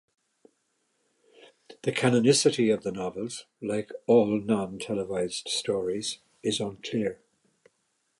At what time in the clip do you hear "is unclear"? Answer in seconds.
6.41-7.21